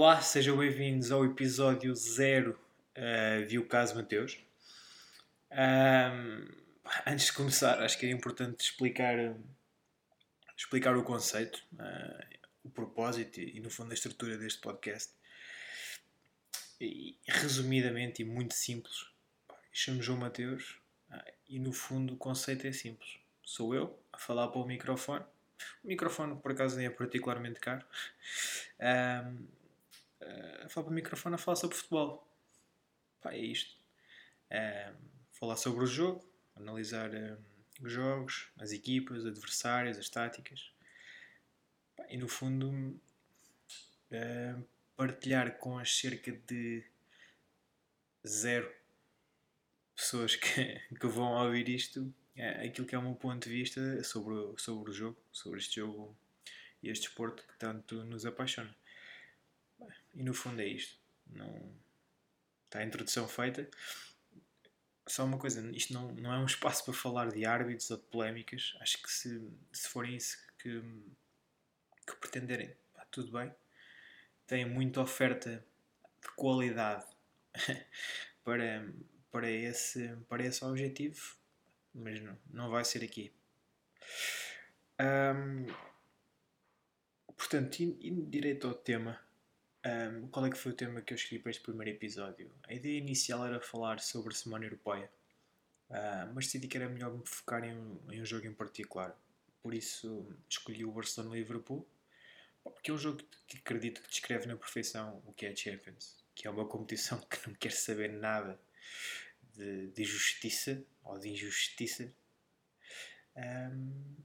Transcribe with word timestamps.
Olá, 0.00 0.20
sejam 0.20 0.56
bem-vindos 0.56 1.10
ao 1.10 1.24
episódio 1.24 1.92
0 1.92 2.56
uh, 2.96 3.46
de 3.46 3.58
O 3.58 3.66
Caso 3.66 3.96
Mateus. 3.96 4.38
Um, 5.50 6.48
antes 7.04 7.26
de 7.26 7.32
começar, 7.32 7.82
acho 7.82 7.98
que 7.98 8.06
é 8.06 8.10
importante 8.12 8.60
explicar, 8.60 9.16
explicar 10.56 10.96
o 10.96 11.02
conceito, 11.02 11.60
uh, 11.72 12.38
o 12.62 12.70
propósito 12.70 13.40
e, 13.40 13.58
no 13.58 13.70
fundo, 13.70 13.90
a 13.90 13.94
estrutura 13.94 14.38
deste 14.38 14.60
podcast. 14.60 15.12
E, 16.80 17.18
resumidamente 17.26 18.22
e 18.22 18.24
muito 18.24 18.54
simples, 18.54 19.04
chamo 19.72 20.00
João 20.00 20.20
Mateus 20.20 20.78
uh, 21.10 21.32
e, 21.48 21.58
no 21.58 21.72
fundo, 21.72 22.14
o 22.14 22.16
conceito 22.16 22.68
é 22.68 22.72
simples. 22.72 23.18
Sou 23.42 23.74
eu 23.74 23.98
a 24.12 24.18
falar 24.18 24.46
para 24.46 24.60
o 24.60 24.64
microfone. 24.64 25.24
O 25.82 25.88
microfone, 25.88 26.36
por 26.36 26.52
acaso, 26.52 26.76
nem 26.76 26.86
é 26.86 26.90
particularmente 26.90 27.58
caro. 27.58 27.84
Um, 28.78 29.57
uh, 30.22 30.64
a 30.64 30.68
falar 30.68 30.84
para 30.84 30.92
o 30.92 30.94
microfone 30.94 31.34
a 31.34 31.38
falar 31.38 31.56
sobre 31.56 31.76
futebol. 31.76 32.26
Pá, 33.20 33.32
é 33.32 33.38
isto. 33.38 33.76
Uh, 34.50 34.96
falar 35.32 35.56
sobre 35.56 35.84
o 35.84 35.86
jogo, 35.86 36.24
analisar 36.56 37.10
uh, 37.10 37.38
os 37.82 37.92
jogos, 37.92 38.50
as 38.58 38.72
equipas, 38.72 39.18
os 39.18 39.26
adversários, 39.26 39.98
as 39.98 40.08
táticas. 40.08 40.72
Pá, 41.96 42.06
e 42.08 42.16
no 42.16 42.28
fundo, 42.28 43.00
partilhar 44.96 45.58
com 45.58 45.78
as 45.78 45.94
cerca 45.94 46.32
de 46.32 46.84
zero 48.26 48.72
pessoas 49.94 50.36
que, 50.36 50.80
que 50.98 51.06
vão 51.06 51.44
ouvir 51.44 51.68
isto 51.68 52.12
aquilo 52.64 52.86
que 52.86 52.94
é 52.94 52.98
o 52.98 53.02
meu 53.02 53.14
ponto 53.14 53.48
de 53.48 53.54
vista 53.54 54.02
sobre, 54.04 54.34
sobre 54.58 54.90
o 54.90 54.94
jogo, 54.94 55.16
sobre 55.32 55.58
este 55.58 55.76
jogo 55.76 56.16
e 56.82 56.88
este 56.88 57.06
desporto 57.06 57.42
que 57.46 57.58
tanto 57.58 58.04
nos 58.04 58.24
apaixona. 58.24 58.74
E 60.14 60.22
no 60.22 60.34
fundo 60.34 60.60
é 60.60 60.66
isto. 60.66 60.98
Não... 61.26 61.72
Está 62.64 62.80
a 62.80 62.84
introdução 62.84 63.26
feita. 63.26 63.68
Só 65.06 65.24
uma 65.24 65.38
coisa, 65.38 65.60
isto 65.74 65.94
não, 65.94 66.12
não 66.12 66.32
é 66.32 66.38
um 66.38 66.44
espaço 66.44 66.84
para 66.84 66.92
falar 66.92 67.30
de 67.30 67.46
árbitros 67.46 67.90
ou 67.90 67.96
de 67.96 68.02
polémicas. 68.04 68.76
Acho 68.80 69.02
que 69.02 69.10
se, 69.10 69.50
se 69.72 69.88
forem 69.88 70.16
isso 70.16 70.36
que, 70.58 70.82
que 72.06 72.16
pretenderem, 72.16 72.76
pá, 72.92 73.06
tudo 73.10 73.32
bem. 73.32 73.54
Tem 74.46 74.66
muita 74.66 75.00
oferta 75.00 75.64
de 76.20 76.28
qualidade 76.36 77.06
para, 78.44 78.86
para, 79.30 79.50
esse, 79.50 80.14
para 80.28 80.44
esse 80.44 80.62
objetivo, 80.64 81.36
mas 81.94 82.20
não, 82.20 82.38
não 82.50 82.70
vai 82.70 82.84
ser 82.84 83.02
aqui. 83.02 83.32
Portanto, 87.38 87.80
indo 87.80 88.26
direito 88.26 88.66
ao 88.66 88.74
tema, 88.74 89.18
um, 89.86 90.28
qual 90.28 90.46
é 90.46 90.50
que 90.50 90.58
foi 90.58 90.72
o 90.72 90.74
tema 90.74 91.00
que 91.00 91.12
eu 91.12 91.16
escolhi 91.16 91.40
para 91.40 91.50
este 91.50 91.62
primeiro 91.62 91.96
episódio? 91.96 92.50
A 92.64 92.74
ideia 92.74 92.98
inicial 92.98 93.46
era 93.46 93.60
falar 93.60 94.00
sobre 94.00 94.32
a 94.32 94.36
Semana 94.36 94.64
Europeia, 94.64 95.10
uh, 95.90 96.32
mas 96.34 96.46
decidi 96.46 96.66
que 96.66 96.76
era 96.76 96.88
melhor 96.88 97.16
me 97.16 97.24
focar 97.24 97.64
em 97.64 97.76
um, 97.76 98.12
em 98.12 98.20
um 98.20 98.24
jogo 98.24 98.46
em 98.46 98.52
particular. 98.52 99.16
Por 99.62 99.74
isso 99.74 100.26
escolhi 100.48 100.84
o 100.84 100.90
Barcelona-Liverpool, 100.90 101.86
porque 102.64 102.90
é 102.90 102.94
um 102.94 102.98
jogo 102.98 103.22
que 103.46 103.58
acredito 103.58 104.02
que 104.02 104.08
descreve 104.08 104.46
na 104.46 104.56
perfeição 104.56 105.22
o 105.26 105.32
que 105.32 105.46
é 105.46 105.50
a 105.50 105.56
Champions, 105.56 106.16
que 106.34 106.46
é 106.46 106.50
uma 106.50 106.66
competição 106.66 107.18
que 107.30 107.46
não 107.46 107.54
quer 107.54 107.72
saber 107.72 108.12
nada 108.12 108.58
de, 109.54 109.88
de 109.88 110.04
justiça 110.04 110.82
ou 111.04 111.18
de 111.18 111.28
injustiça, 111.28 112.12
um, 113.36 114.16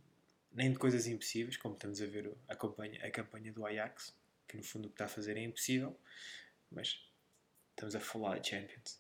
nem 0.52 0.72
de 0.72 0.80
coisas 0.80 1.06
impossíveis, 1.06 1.58
como 1.58 1.76
estamos 1.76 2.02
a 2.02 2.06
ver 2.06 2.32
a 2.48 2.56
campanha, 2.56 3.06
a 3.06 3.12
campanha 3.12 3.52
do 3.52 3.66
Ajax 3.66 4.16
que 4.48 4.58
no 4.58 4.64
fundo 4.64 4.86
o 4.86 4.90
que 4.90 4.96
está 4.96 5.06
a 5.06 5.10
fazer 5.10 5.38
é 5.38 5.44
impossível, 5.44 6.00
mas 6.72 7.00
estamos 7.72 7.96
a 7.96 8.00
falar 8.00 8.40
de 8.40 8.50
Champions. 8.50 9.00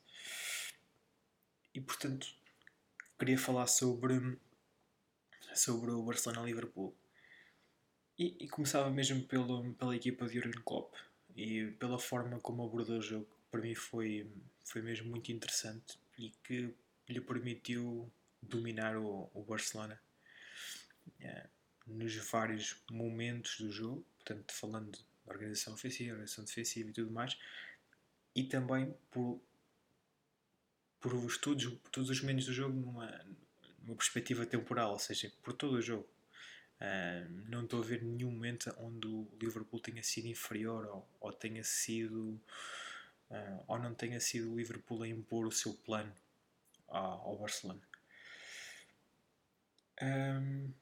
E 1.74 1.82
portanto, 1.82 2.28
queria 3.18 3.38
falar 3.38 3.68
sobre, 3.68 4.38
sobre 5.56 5.92
o 5.92 6.04
Barcelona-Liverpool. 6.04 6.96
E, 8.18 8.46
e, 8.46 8.48
começava 8.48 8.92
mesmo 8.92 9.24
pelo, 9.24 9.74
pela 9.74 9.96
equipa 9.96 10.28
de 10.28 10.36
Jurgen 10.36 10.62
Klopp 10.64 10.94
e 11.36 11.72
pela 11.80 11.98
forma 11.98 12.40
como 12.40 12.64
abordou 12.64 13.00
o 13.00 13.02
jogo. 13.02 13.28
Para 13.50 13.62
mim 13.62 13.74
foi, 13.74 14.30
foi 14.64 14.82
mesmo 14.82 15.10
muito 15.10 15.32
interessante 15.32 15.98
e 16.18 16.30
que 16.44 16.76
lhe 17.10 17.22
permitiu 17.22 18.12
dominar 18.42 18.98
o, 18.98 19.30
o 19.34 19.42
Barcelona 19.42 20.00
é, 21.20 21.48
nos 21.88 22.16
vários 22.30 22.84
momentos 22.92 23.58
do 23.60 23.72
jogo. 23.72 24.06
Portanto, 24.18 24.54
falando 24.54 25.00
organização 25.26 25.74
ofensiva, 25.74 26.12
organização 26.12 26.44
defensiva 26.44 26.90
e 26.90 26.94
tudo 26.94 27.12
mais, 27.12 27.38
e 28.36 28.44
também 28.44 28.94
por, 29.12 29.42
por 31.00 31.14
os, 31.14 31.38
todos, 31.38 31.72
todos 31.92 32.10
os 32.10 32.22
momentos 32.22 32.46
do 32.46 32.54
jogo 32.54 32.76
numa, 32.76 33.26
numa 33.84 33.96
perspectiva 33.96 34.46
temporal, 34.46 34.92
ou 34.92 35.00
seja, 35.00 35.32
por 35.42 35.54
todo 35.54 35.74
o 35.74 35.82
jogo. 35.82 36.08
Uh, 36.82 37.30
não 37.48 37.64
estou 37.64 37.82
a 37.82 37.86
ver 37.86 38.04
nenhum 38.04 38.32
momento 38.32 38.74
onde 38.78 39.08
o 39.08 39.28
Liverpool 39.40 39.80
tenha 39.80 40.04
sido 40.04 40.28
inferior 40.28 40.86
ou, 40.88 41.08
ou 41.22 41.32
tenha 41.32 41.64
sido 41.64 42.42
uh, 43.30 43.64
ou 43.68 43.80
não 43.80 43.94
tenha 43.94 44.20
sido 44.20 44.52
o 44.52 44.58
Liverpool 44.58 45.04
a 45.04 45.08
impor 45.08 45.46
o 45.46 45.52
seu 45.52 45.74
plano 45.74 46.14
ao, 46.88 47.22
ao 47.22 47.38
Barcelona. 47.38 47.82
Um, 50.02 50.74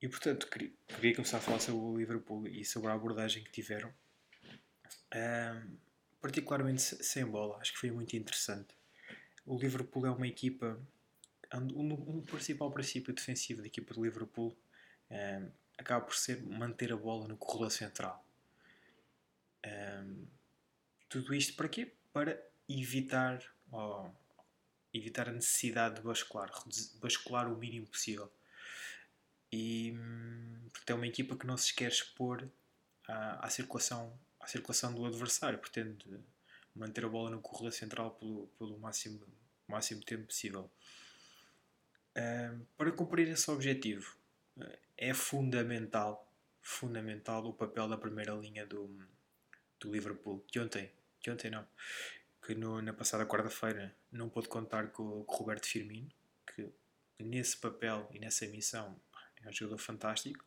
e 0.00 0.08
portanto, 0.08 0.48
queria, 0.48 1.14
começar 1.14 1.38
a 1.38 1.40
falar 1.40 1.58
sobre 1.58 1.80
o 1.80 1.96
Liverpool 1.96 2.46
e 2.46 2.64
sobre 2.64 2.90
a 2.90 2.94
abordagem 2.94 3.42
que 3.42 3.50
tiveram, 3.50 3.92
um, 5.14 5.76
particularmente 6.20 6.82
sem 6.82 7.24
bola. 7.24 7.58
Acho 7.58 7.72
que 7.72 7.78
foi 7.78 7.90
muito 7.90 8.14
interessante. 8.16 8.74
O 9.46 9.58
Liverpool 9.58 10.06
é 10.06 10.10
uma 10.10 10.26
equipa. 10.26 10.78
Um, 11.54 12.18
um 12.18 12.22
principal 12.22 12.70
princípio 12.72 13.14
defensivo 13.14 13.62
da 13.62 13.68
equipa 13.68 13.94
do 13.94 14.04
Liverpool 14.04 14.56
um, 15.10 15.50
acaba 15.78 16.04
por 16.04 16.14
ser 16.14 16.42
manter 16.42 16.92
a 16.92 16.96
bola 16.96 17.26
no 17.28 17.36
corredor 17.36 17.70
central. 17.70 18.24
tudo 21.08 21.34
isto 21.34 21.54
para 21.54 21.68
quê? 21.68 21.92
Para 22.12 22.40
evitar, 22.68 23.42
oh, 23.70 24.08
evitar 24.92 25.28
a 25.28 25.32
necessidade 25.32 25.96
de 25.96 26.00
bascular, 26.02 26.50
bascular 27.00 27.50
o 27.50 27.56
mínimo 27.56 27.86
possível. 27.86 28.30
E 29.52 29.94
porque 30.72 30.92
é 30.92 30.94
uma 30.94 31.06
equipa 31.06 31.36
que 31.36 31.46
não 31.46 31.56
se 31.56 31.74
quer 31.74 31.88
expor 31.88 32.48
à, 33.08 33.46
à, 33.46 33.50
circulação, 33.50 34.18
à 34.40 34.46
circulação 34.46 34.94
do 34.94 35.04
adversário, 35.04 35.58
pretende 35.58 36.04
manter 36.74 37.04
a 37.04 37.08
bola 37.08 37.30
no 37.30 37.40
corredor 37.40 37.72
central 37.72 38.12
pelo, 38.12 38.46
pelo 38.58 38.78
máximo, 38.78 39.20
máximo 39.66 40.02
tempo 40.02 40.26
possível. 40.26 40.70
Uh, 42.16 42.64
para 42.76 42.92
cumprir 42.92 43.28
esse 43.28 43.50
objetivo 43.50 44.16
é 44.96 45.12
fundamental, 45.12 46.30
fundamental 46.62 47.44
o 47.44 47.52
papel 47.52 47.88
da 47.88 47.98
primeira 47.98 48.32
linha 48.34 48.66
do, 48.66 48.88
do 49.80 49.92
Liverpool, 49.92 50.44
que 50.46 50.58
ontem, 50.58 50.90
que 51.20 51.30
ontem 51.30 51.50
não, 51.50 51.66
que 52.44 52.54
no, 52.54 52.80
na 52.80 52.92
passada 52.92 53.26
quarta-feira 53.26 53.94
não 54.10 54.28
pôde 54.28 54.48
contar 54.48 54.88
com 54.92 55.02
o 55.02 55.22
Roberto 55.22 55.66
Firmino, 55.66 56.08
que 56.54 56.70
nesse 57.18 57.56
papel 57.56 58.08
e 58.12 58.18
nessa 58.18 58.46
missão 58.46 58.98
é 59.46 59.50
um 59.50 59.52
jogador 59.52 59.78
fantástico. 59.78 60.44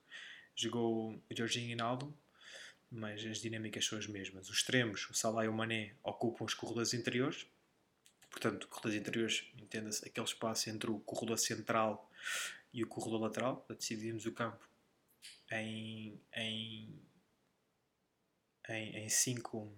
Jogou 0.56 1.14
o 1.14 1.36
Jorginho 1.36 1.72
Inaldo, 1.72 2.16
mas 2.92 3.26
as 3.26 3.40
dinâmicas 3.40 3.86
são 3.86 3.98
as 3.98 4.08
mesmas. 4.08 4.50
Os 4.50 4.58
extremos, 4.58 5.10
o 5.10 5.14
Salah 5.14 5.46
e 5.46 5.48
o 5.48 5.54
Mané, 5.54 5.96
ocupam 6.04 6.46
os 6.46 6.54
corredores 6.54 6.94
interiores. 6.94 7.48
Portanto, 8.30 8.68
corredores 8.68 9.00
interiores, 9.00 9.46
entenda-se, 9.58 10.08
aquele 10.08 10.26
espaço 10.26 10.70
entre 10.70 10.90
o 10.90 11.00
corredor 11.00 11.38
central 11.38 12.12
e 12.74 12.84
o 12.84 12.88
corredor 12.88 13.22
lateral. 13.22 13.66
Decidimos 13.70 14.26
o 14.26 14.34
campo 14.34 14.68
em, 15.52 16.20
em, 16.36 17.02
em, 18.68 18.98
em 18.98 19.10
cinco, 19.10 19.74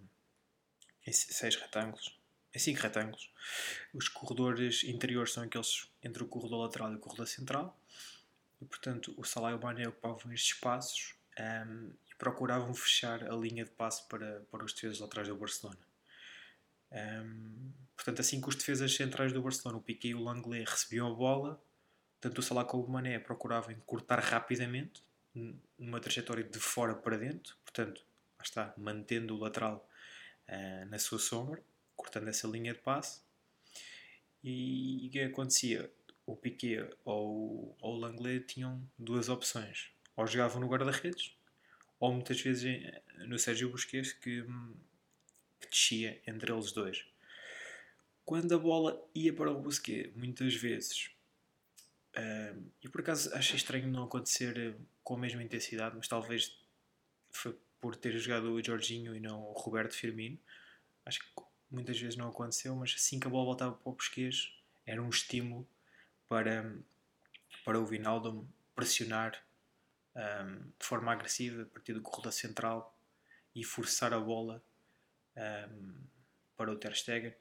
em 1.06 1.14
seis 1.14 1.56
retângulos. 1.56 2.20
Em 2.54 2.60
cinco 2.60 2.82
retângulos. 2.82 3.32
Os 3.94 4.10
corredores 4.10 4.84
interiores 4.84 5.32
são 5.32 5.44
aqueles 5.44 5.90
entre 6.04 6.24
o 6.24 6.28
corredor 6.28 6.64
lateral 6.64 6.92
e 6.92 6.96
o 6.96 7.00
corredor 7.00 7.28
central 7.28 7.81
e 8.62 8.66
portanto 8.66 9.14
o 9.18 9.24
Salah 9.24 9.52
e 9.52 9.56
o 9.56 9.60
Mané 9.60 9.88
ocupavam 9.88 10.32
estes 10.32 10.56
espaços 10.56 11.16
um, 11.40 11.92
e 12.10 12.16
procuravam 12.16 12.74
fechar 12.74 13.24
a 13.24 13.36
linha 13.36 13.66
de 13.66 13.72
passe 13.72 14.08
para, 14.08 14.42
para 14.52 14.64
os 14.64 14.74
defesas 14.74 15.00
laterais 15.00 15.28
do 15.28 15.36
Barcelona. 15.36 15.80
Um, 16.92 17.72
portanto, 17.96 18.20
assim 18.20 18.42
que 18.42 18.50
os 18.50 18.56
defesas 18.56 18.94
centrais 18.94 19.32
do 19.32 19.42
Barcelona, 19.42 19.80
o 19.80 19.82
Piqué 19.82 20.10
e 20.10 20.16
o 20.16 20.22
Langlais, 20.22 20.70
recebiam 20.70 21.12
a 21.12 21.16
bola, 21.16 21.62
tanto 22.20 22.40
o 22.40 22.44
Salah 22.44 22.66
como 22.66 22.84
o 22.84 22.90
Mané 22.90 23.18
procuravam 23.18 23.74
cortar 23.86 24.20
rapidamente, 24.20 25.04
numa 25.78 26.00
trajetória 26.02 26.44
de 26.44 26.60
fora 26.60 26.94
para 26.94 27.18
dentro, 27.18 27.56
portanto, 27.64 28.06
está, 28.44 28.74
mantendo 28.78 29.36
o 29.36 29.40
lateral 29.40 29.88
uh, 30.50 30.86
na 30.90 31.00
sua 31.00 31.20
sombra, 31.20 31.64
cortando 31.96 32.28
essa 32.28 32.48
linha 32.48 32.74
de 32.74 32.80
passe. 32.80 33.22
E 34.44 35.08
o 35.08 35.12
que 35.12 35.20
acontecia? 35.22 35.92
O 36.26 36.36
Piquet 36.36 36.90
ou, 37.04 37.76
ou 37.80 37.96
o 37.96 38.00
Langlais 38.00 38.44
tinham 38.48 38.82
duas 38.98 39.30
opções. 39.30 39.90
Ou 40.16 40.28
jogavam 40.28 40.62
no 40.62 40.68
guarda-redes, 40.68 41.36
ou 42.00 42.14
muitas 42.14 42.40
vezes 42.42 42.82
no 43.28 43.38
Sérgio 43.40 43.70
Busquets 43.70 44.14
que, 44.14 44.44
que 45.60 45.68
descia 45.68 46.22
entre 46.28 46.52
eles 46.52 46.72
dois. 46.72 47.06
Quando 48.26 48.54
a 48.54 48.58
bola 48.58 49.02
ia 49.14 49.34
para 49.34 49.52
o 49.52 49.62
Busquets, 49.62 50.16
muitas 50.16 50.54
vezes, 50.56 51.12
uh, 52.16 52.72
e 52.84 52.90
por 52.90 53.02
acaso 53.02 53.34
achei 53.34 53.56
estranho 53.56 53.88
não 53.88 54.04
acontecer 54.04 54.76
com 55.04 55.16
a 55.16 55.20
mesma 55.20 55.44
intensidade, 55.44 55.96
mas 55.96 56.08
talvez 56.08 56.58
foi 57.32 57.58
por 57.80 57.96
ter 57.96 58.18
jogado 58.18 58.52
o 58.52 58.64
Jorginho 58.64 59.16
e 59.16 59.20
não 59.20 59.42
o 59.42 59.54
Roberto 59.54 59.94
Firmino. 59.94 60.38
Acho 61.06 61.20
que 61.20 61.44
muitas 61.70 62.00
vezes 62.00 62.16
não 62.16 62.30
aconteceu, 62.30 62.76
mas 62.76 62.94
assim 62.96 63.20
que 63.20 63.28
a 63.28 63.30
bola 63.30 63.46
voltava 63.46 63.74
para 63.74 63.90
o 63.90 63.96
Busquets, 63.96 64.54
era 64.86 65.02
um 65.02 65.10
estímulo 65.10 65.68
para, 66.32 66.74
para 67.66 67.78
o 67.78 67.86
Vinaldo 67.86 68.48
pressionar 68.74 69.44
um, 70.16 70.60
de 70.80 70.86
forma 70.86 71.12
agressiva 71.12 71.64
a 71.64 71.66
partir 71.66 71.92
do 71.92 72.02
corredor 72.02 72.32
central 72.32 72.98
e 73.54 73.66
forçar 73.66 74.14
a 74.14 74.20
bola 74.20 74.64
um, 75.36 75.94
para 76.56 76.72
o 76.72 76.78
Ter 76.78 76.96
Stegen. 76.96 77.34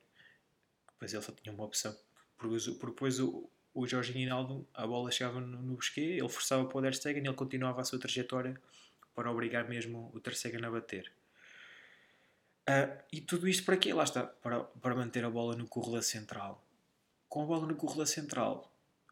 Depois 0.90 1.14
ele 1.14 1.22
só 1.22 1.30
tinha 1.30 1.54
uma 1.54 1.62
opção. 1.62 1.96
Porque 2.36 2.56
depois 2.84 3.20
o, 3.20 3.48
o 3.72 3.86
Jorginho 3.86 4.26
Hinaldo, 4.26 4.66
a 4.74 4.84
bola 4.84 5.12
chegava 5.12 5.40
no, 5.40 5.62
no 5.62 5.78
ele 5.96 6.28
forçava 6.28 6.64
para 6.64 6.78
o 6.78 6.82
Ter 6.82 6.94
Stegen 6.94 7.22
e 7.22 7.28
ele 7.28 7.36
continuava 7.36 7.82
a 7.82 7.84
sua 7.84 8.00
trajetória 8.00 8.60
para 9.14 9.30
obrigar 9.30 9.68
mesmo 9.68 10.10
o 10.12 10.18
Ter 10.18 10.34
Stegen 10.34 10.64
a 10.64 10.70
bater. 10.70 11.12
Uh, 12.68 13.00
e 13.12 13.20
tudo 13.20 13.46
isto 13.46 13.64
para 13.64 13.76
quê? 13.76 13.94
Lá 13.94 14.02
está, 14.02 14.24
para, 14.24 14.64
para 14.64 14.96
manter 14.96 15.24
a 15.24 15.30
bola 15.30 15.54
no 15.54 15.68
corredor 15.68 16.02
central. 16.02 16.66
Com 17.28 17.44
a 17.44 17.46
bola 17.46 17.68
no 17.68 17.76
corredor 17.76 18.08
central, 18.08 18.69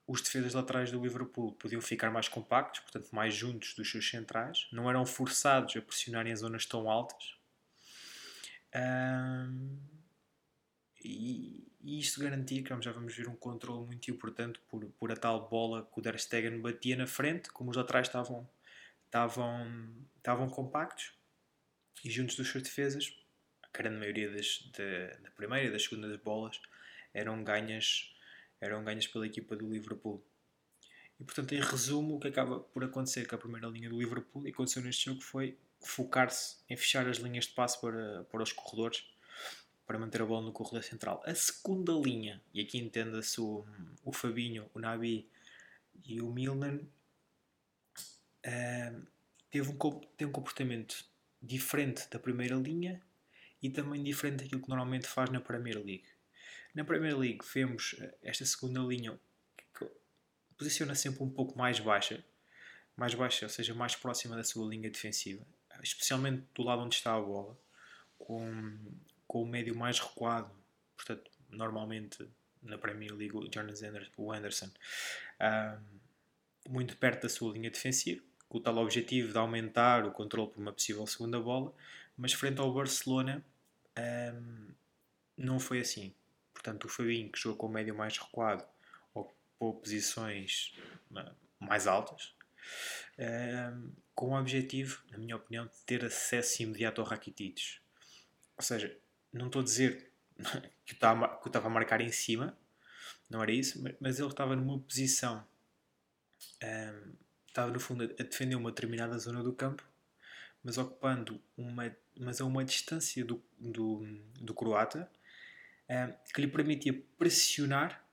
os 0.08 0.22
defesas 0.22 0.54
laterais 0.54 0.90
do 0.90 1.02
Liverpool 1.02 1.52
podiam 1.52 1.82
ficar 1.82 2.10
mais 2.10 2.28
compactos, 2.28 2.80
portanto 2.80 3.10
mais 3.12 3.34
juntos 3.34 3.74
dos 3.74 3.90
seus 3.90 4.08
centrais, 4.08 4.66
não 4.72 4.88
eram 4.88 5.04
forçados 5.04 5.76
a 5.76 5.82
pressionarem 5.82 6.32
as 6.32 6.40
zonas 6.40 6.64
tão 6.64 6.90
altas. 6.90 7.36
Um, 8.74 9.78
e, 11.04 11.70
e 11.82 12.00
isto 12.00 12.20
garantia 12.20 12.62
que 12.62 12.82
já 12.82 12.90
vamos 12.90 13.14
ver 13.14 13.28
um 13.28 13.36
controle 13.36 13.84
muito 13.84 14.10
importante 14.10 14.58
por, 14.66 14.82
por 14.98 15.12
a 15.12 15.16
tal 15.16 15.46
bola 15.46 15.86
que 15.92 15.98
o 16.00 16.02
Der 16.02 16.18
Stegen 16.18 16.58
batia 16.62 16.96
na 16.96 17.06
frente, 17.06 17.50
como 17.50 17.70
os 17.70 17.76
laterais 17.76 18.06
estavam, 18.06 18.48
estavam, 19.04 19.94
estavam 20.16 20.48
compactos 20.48 21.12
e 22.02 22.10
juntos 22.10 22.34
dos 22.34 22.50
seus 22.50 22.64
defesas, 22.64 23.14
a 23.62 23.68
grande 23.76 23.98
maioria 23.98 24.30
das, 24.30 24.70
da, 24.74 25.18
da 25.22 25.30
primeira 25.32 25.66
e 25.66 25.70
das 25.70 25.84
segundas 25.84 26.16
bolas 26.16 26.58
eram 27.12 27.44
ganhas 27.44 28.14
eram 28.60 28.84
ganhas 28.84 29.06
pela 29.06 29.26
equipa 29.26 29.56
do 29.56 29.68
Liverpool. 29.68 30.24
E 31.18 31.24
portanto, 31.24 31.52
em 31.54 31.60
resumo, 31.60 32.16
o 32.16 32.20
que 32.20 32.28
acaba 32.28 32.60
por 32.60 32.84
acontecer 32.84 33.26
com 33.26 33.34
a 33.34 33.38
primeira 33.38 33.66
linha 33.66 33.88
do 33.88 33.98
Liverpool 33.98 34.46
e 34.46 34.50
aconteceu 34.50 34.82
neste 34.82 35.06
jogo 35.06 35.20
foi 35.20 35.58
focar-se 35.80 36.56
em 36.68 36.76
fechar 36.76 37.08
as 37.08 37.18
linhas 37.18 37.46
de 37.46 37.52
passe 37.52 37.80
para, 37.80 38.24
para 38.24 38.42
os 38.42 38.52
corredores 38.52 39.04
para 39.86 39.98
manter 39.98 40.20
a 40.20 40.26
bola 40.26 40.44
no 40.44 40.52
corredor 40.52 40.82
central. 40.82 41.22
A 41.24 41.34
segunda 41.34 41.92
linha, 41.92 42.42
e 42.52 42.60
aqui 42.60 42.78
entenda-se 42.78 43.40
o, 43.40 43.64
o 44.04 44.12
Fabinho, 44.12 44.68
o 44.74 44.78
Nabi 44.78 45.28
e 46.04 46.20
o 46.20 46.30
Milner, 46.30 46.84
uh, 48.46 49.06
teve, 49.50 49.70
um, 49.70 49.78
teve 50.16 50.28
um 50.28 50.32
comportamento 50.32 51.04
diferente 51.40 52.08
da 52.10 52.18
primeira 52.18 52.54
linha 52.56 53.00
e 53.62 53.70
também 53.70 54.02
diferente 54.02 54.42
daquilo 54.42 54.60
que 54.60 54.68
normalmente 54.68 55.06
faz 55.06 55.30
na 55.30 55.40
Premier 55.40 55.76
League. 55.76 56.04
Na 56.74 56.84
Premier 56.84 57.16
League 57.16 57.40
vemos 57.52 57.96
eh, 57.98 58.14
esta 58.22 58.44
segunda 58.44 58.80
linha 58.80 59.18
que 59.76 59.86
posiciona 60.56 60.94
sempre 60.94 61.22
um 61.22 61.30
pouco 61.30 61.56
mais 61.58 61.80
baixa, 61.80 62.24
mais 62.96 63.14
baixa, 63.14 63.46
ou 63.46 63.50
seja, 63.50 63.74
mais 63.74 63.94
próxima 63.96 64.36
da 64.36 64.44
sua 64.44 64.68
linha 64.68 64.90
defensiva, 64.90 65.44
especialmente 65.82 66.44
do 66.54 66.62
lado 66.62 66.82
onde 66.82 66.94
está 66.94 67.14
a 67.14 67.20
bola, 67.20 67.58
com, 68.18 68.78
com 69.26 69.42
o 69.42 69.46
médio 69.46 69.76
mais 69.76 69.98
recuado, 69.98 70.50
portanto, 70.96 71.30
normalmente 71.48 72.28
na 72.62 72.76
Premier 72.76 73.14
League 73.14 73.34
o 74.16 74.32
Anderson, 74.32 74.70
um, 75.40 75.98
muito 76.70 76.96
perto 76.96 77.22
da 77.22 77.28
sua 77.28 77.52
linha 77.52 77.70
defensiva, 77.70 78.22
com 78.48 78.58
o 78.58 78.60
tal 78.60 78.76
objetivo 78.78 79.32
de 79.32 79.38
aumentar 79.38 80.04
o 80.04 80.10
controle 80.10 80.50
por 80.50 80.60
uma 80.60 80.72
possível 80.72 81.06
segunda 81.06 81.40
bola, 81.40 81.72
mas 82.16 82.32
frente 82.32 82.60
ao 82.60 82.72
Barcelona 82.72 83.44
não 85.36 85.58
foi 85.58 85.80
assim. 85.80 86.14
Portanto, 86.68 86.84
o 86.84 86.88
Fabinho, 86.90 87.32
que 87.32 87.38
jogou 87.38 87.56
com 87.56 87.66
o 87.66 87.70
médio 87.70 87.94
mais 87.94 88.18
recuado, 88.18 88.62
ocupou 89.14 89.80
posições 89.80 90.74
mais 91.58 91.86
altas, 91.86 92.34
ehm, 93.16 93.90
com 94.14 94.32
o 94.32 94.38
objetivo, 94.38 95.02
na 95.10 95.16
minha 95.16 95.36
opinião, 95.36 95.66
de 95.66 95.78
ter 95.86 96.04
acesso 96.04 96.62
imediato 96.62 97.00
ao 97.00 97.06
Rakitic. 97.06 97.80
Ou 98.54 98.62
seja, 98.62 98.94
não 99.32 99.46
estou 99.46 99.62
a 99.62 99.64
dizer 99.64 100.12
que 100.84 100.92
eu 100.92 101.46
estava 101.46 101.66
a 101.66 101.70
marcar 101.70 102.02
em 102.02 102.12
cima, 102.12 102.54
não 103.30 103.42
era 103.42 103.50
isso, 103.50 103.82
mas 103.98 104.18
ele 104.20 104.28
estava 104.28 104.54
numa 104.54 104.78
posição, 104.78 105.42
ehm, 106.60 107.14
estava 107.46 107.70
no 107.72 107.80
fundo 107.80 108.04
a 108.04 108.22
defender 108.22 108.56
uma 108.56 108.70
determinada 108.70 109.18
zona 109.18 109.42
do 109.42 109.54
campo, 109.54 109.82
mas 110.62 110.76
ocupando 110.76 111.40
uma, 111.56 111.96
mas 112.14 112.42
a 112.42 112.44
uma 112.44 112.62
distância 112.62 113.24
do, 113.24 113.42
do, 113.58 114.04
do 114.38 114.52
croata, 114.52 115.10
que 116.34 116.40
lhe 116.40 116.48
permitia 116.48 117.02
pressionar 117.18 118.04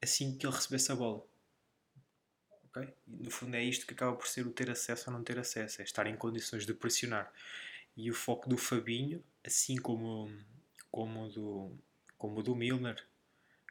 assim 0.00 0.36
que 0.36 0.46
ele 0.46 0.54
recebesse 0.54 0.92
a 0.92 0.94
bola. 0.94 1.24
Okay? 2.68 2.92
no 3.06 3.30
fundo 3.30 3.54
é 3.54 3.62
isto 3.62 3.86
que 3.86 3.94
acaba 3.94 4.16
por 4.16 4.26
ser 4.26 4.46
o 4.46 4.50
ter 4.50 4.68
acesso 4.68 5.08
ou 5.08 5.16
não 5.16 5.22
ter 5.22 5.38
acesso, 5.38 5.80
é 5.80 5.84
estar 5.84 6.06
em 6.06 6.16
condições 6.16 6.66
de 6.66 6.74
pressionar. 6.74 7.32
E 7.96 8.10
o 8.10 8.14
foco 8.14 8.48
do 8.48 8.56
Fabinho, 8.56 9.22
assim 9.44 9.76
como, 9.76 10.30
como 10.90 11.28
do, 11.28 11.72
como 12.18 12.42
do 12.42 12.54
Milner, 12.54 13.04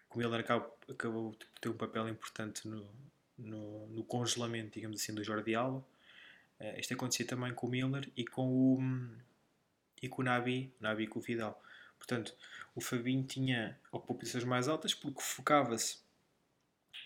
o 0.10 0.18
Milner 0.18 0.40
acabou, 0.40 0.78
acabou 0.90 1.32
de 1.32 1.46
ter 1.60 1.70
um 1.70 1.78
papel 1.78 2.08
importante 2.08 2.68
no, 2.68 2.88
no, 3.38 3.88
no, 3.88 4.04
congelamento, 4.04 4.76
digamos 4.76 5.02
assim, 5.02 5.14
do 5.14 5.24
Jordi 5.24 5.56
Alba. 5.56 5.86
Uh, 6.60 6.80
isto 6.80 6.94
acontecia 6.94 7.26
também 7.26 7.54
com 7.54 7.68
o 7.68 7.70
Milner 7.70 8.10
e 8.16 8.24
com 8.24 8.48
o, 8.48 8.80
e 10.02 10.08
com 10.08 10.22
o 10.22 10.26
Nabi, 10.26 10.72
Nabi 10.80 11.08
com 11.08 11.20
o 11.20 11.22
Vidal. 11.22 11.62
Portanto, 12.06 12.36
o 12.76 12.82
Fabinho 12.82 13.24
tinha 13.24 13.80
ocupações 13.90 14.44
mais 14.44 14.68
altas 14.68 14.94
porque 14.94 15.22
focava-se 15.22 16.00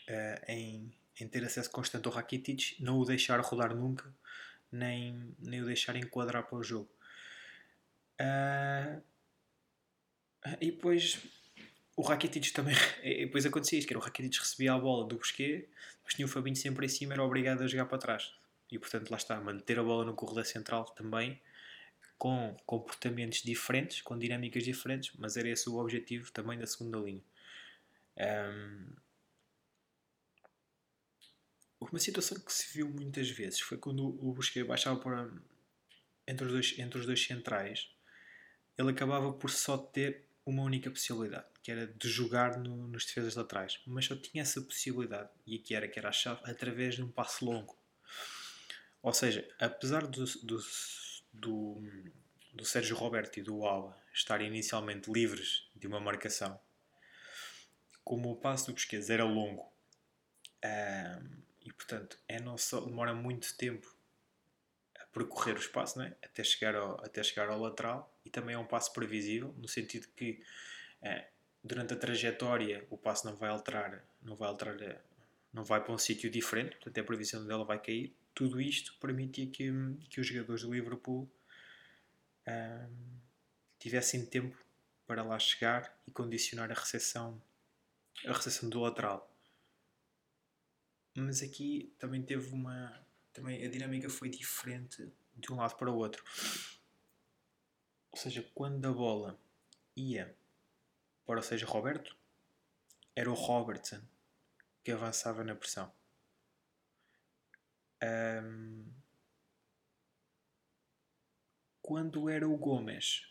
uh, 0.10 0.51
em, 0.51 0.92
em 1.20 1.27
ter 1.27 1.44
acesso 1.44 1.70
constante 1.70 2.08
ao 2.08 2.13
Rakitic, 2.13 2.80
não 2.80 2.98
o 2.98 3.06
deixar 3.06 3.39
rodar 3.42 3.75
nunca, 3.75 4.12
nem, 4.72 5.36
nem 5.38 5.62
o 5.62 5.66
deixar 5.66 5.96
enquadrar 5.96 6.48
para 6.48 6.58
o 6.58 6.63
jogo. 6.63 6.89
Uh, 8.20 9.04
e 10.60 10.72
depois 10.72 11.20
o 11.96 12.01
Rakitic 12.01 12.51
também. 12.51 12.75
E 13.04 13.27
depois 13.27 13.46
acontecia 13.46 13.77
isto: 13.77 13.88
que 13.88 13.94
era 13.94 14.00
o 14.00 14.04
Rakitic 14.04 14.39
recebia 14.39 14.74
a 14.74 14.80
bola 14.80 15.08
do 15.08 15.18
Busquets, 15.18 15.70
mas 16.04 16.16
tinha 16.16 16.25
o 16.25 16.30
Fabinho 16.30 16.56
sempre 16.56 16.88
em 16.88 16.89
cima, 16.89 17.13
era 17.13 17.24
obrigado 17.24 17.62
a 17.62 17.68
jogar 17.68 17.86
para 17.86 18.00
trás. 18.00 18.34
E 18.72 18.80
portanto, 18.80 19.12
lá 19.12 19.18
está, 19.18 19.39
manter 19.39 19.77
a 19.77 19.84
bola 19.84 20.04
no 20.06 20.16
corredor 20.16 20.46
central 20.46 20.86
também 20.86 21.39
com 22.17 22.55
comportamentos 22.65 23.41
diferentes, 23.43 24.01
com 24.01 24.17
dinâmicas 24.17 24.63
diferentes, 24.63 25.15
mas 25.17 25.38
era 25.38 25.50
esse 25.50 25.69
o 25.69 25.77
objetivo 25.77 26.31
também 26.31 26.57
da 26.57 26.65
segunda 26.65 26.97
linha. 26.97 27.24
Um, 28.17 28.95
uma 31.79 32.00
situação 32.00 32.39
que 32.39 32.51
se 32.51 32.74
viu 32.74 32.89
muitas 32.89 33.29
vezes 33.29 33.59
foi 33.59 33.77
quando 33.77 34.03
o 34.03 34.33
Busquets 34.33 34.67
baixava 34.67 35.00
para, 35.00 35.31
entre, 36.27 36.45
os 36.45 36.51
dois, 36.51 36.79
entre 36.79 37.00
os 37.00 37.05
dois 37.05 37.24
centrais, 37.24 37.89
ele 38.77 38.89
acabava 38.89 39.31
por 39.31 39.51
só 39.51 39.77
ter 39.77 40.25
uma 40.45 40.63
única 40.63 40.89
possibilidade, 40.89 41.45
que 41.62 41.71
era 41.71 41.86
de 41.86 42.09
jogar 42.09 42.57
no, 42.57 42.88
nos 42.88 43.05
defesas 43.05 43.36
laterais, 43.36 43.79
mas 43.86 44.05
só 44.05 44.15
tinha 44.15 44.41
essa 44.41 44.62
possibilidade, 44.62 45.29
e 45.45 45.55
aqui 45.55 45.75
era 45.75 45.88
que 45.88 46.00
era 46.00 46.09
a 46.09 46.12
chave, 46.12 46.41
através 46.45 46.95
de 46.95 47.03
um 47.03 47.12
passo 47.12 47.45
longo. 47.45 47.77
Ou 49.03 49.13
seja, 49.13 49.47
apesar 49.59 50.07
do, 50.07 50.24
do 50.25 50.59
do, 51.39 51.82
do 52.53 52.65
Sérgio 52.65 52.96
Roberto 52.96 53.38
e 53.38 53.44
do 53.44 53.65
Alba 53.65 53.98
estarem 54.13 54.48
inicialmente 54.48 55.12
livres 55.12 55.70
de 55.75 55.88
uma 55.88 56.00
marcação, 56.00 56.60
como 58.03 58.32
o 58.32 58.36
passo 58.36 58.67
do 58.67 58.74
Busquets 58.74 59.10
era 59.10 59.24
longo. 59.24 59.72
Um, 60.63 61.48
e 61.63 61.74
portanto 61.74 62.17
é 62.27 62.39
não 62.39 62.58
só, 62.58 62.79
demora 62.79 63.13
muito 63.13 63.56
tempo 63.58 63.94
a 65.00 65.06
percorrer 65.08 65.56
o 65.56 65.60
espaço 65.60 66.01
é? 66.01 66.15
até, 66.24 66.44
chegar 66.44 66.75
ao, 66.75 67.03
até 67.06 67.22
chegar 67.22 67.50
ao 67.50 67.60
lateral. 67.60 68.12
E 68.25 68.29
também 68.29 68.56
é 68.56 68.58
um 68.58 68.65
passo 68.65 68.91
previsível 68.94 69.53
no 69.58 69.67
sentido 69.67 70.08
que 70.15 70.41
é, 71.01 71.27
durante 71.63 71.94
a 71.94 71.98
trajetória 71.98 72.88
o 72.89 72.98
passo 72.98 73.27
não 73.27 73.36
vai 73.36 73.50
alterar 73.50 74.03
não 74.22 74.36
vai 74.36 74.50
alterar 74.50 74.77
não 75.53 75.63
vai 75.63 75.84
para 75.84 75.94
um 75.94 75.98
sítio 75.98 76.29
diferente. 76.29 76.75
Portanto 76.77 76.98
a 77.00 77.03
previsão 77.03 77.46
dela 77.46 77.65
vai 77.65 77.79
cair 77.79 78.15
tudo 78.38 78.62
isto 78.62 78.96
permitia 79.00 79.48
que, 79.48 79.72
que 80.12 80.22
os 80.22 80.27
jogadores 80.27 80.62
do 80.62 80.72
Liverpool 80.72 81.27
um, 82.48 83.20
tivessem 83.79 84.27
tempo 84.27 84.56
para 85.08 85.24
lá 85.24 85.39
chegar 85.39 86.00
e 86.06 86.12
condicionar 86.12 86.70
a 86.70 86.75
recepção, 86.75 87.41
a 88.27 88.32
recepção 88.32 88.70
do 88.70 88.79
lateral. 88.79 89.36
Mas 91.15 91.41
aqui 91.41 91.91
também 91.98 92.22
teve 92.22 92.53
uma. 92.53 93.03
Também 93.34 93.65
a 93.65 93.70
dinâmica 93.72 94.08
foi 94.08 94.29
diferente 94.29 95.12
de 95.36 95.51
um 95.51 95.56
lado 95.56 95.75
para 95.75 95.89
o 95.89 95.98
outro. 95.98 96.24
Ou 98.12 98.20
seja, 98.20 98.48
quando 98.53 98.86
a 98.86 98.94
bola 98.94 99.41
ia 99.96 100.38
para 101.25 101.39
o 101.39 101.44
seja 101.44 101.65
Roberto, 101.65 102.15
era 103.15 103.32
o 103.32 103.34
Robertson 103.34 104.01
que 104.84 104.91
avançava 104.91 105.44
na 105.44 105.56
pressão. 105.56 105.91
Um, 108.04 108.86
quando 111.82 112.30
era 112.30 112.48
o 112.48 112.58
Gomes, 112.58 113.27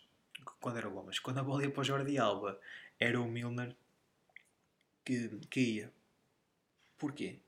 quando 0.61 0.78
era 0.78 0.88
o 0.88 0.90
Gomes, 0.90 1.18
quando 1.18 1.38
a 1.38 1.42
bola 1.42 1.62
ia 1.62 1.70
para 1.70 1.80
o 1.80 1.85
Jordi 1.85 2.18
Alba, 2.18 2.61
era 2.99 3.20
o 3.20 3.28
Milner 3.28 3.76
que, 5.04 5.28
que 5.50 5.61
ia. 5.61 5.92
Porquê? 6.99 7.38